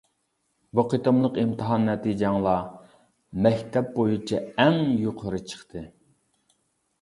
[0.77, 2.63] بۇ قېتىملىق ئىمتىھان نەتىجەڭلار
[3.47, 5.85] مەكتەپ بويىچە ئەڭ يۇقىرى چىقتى.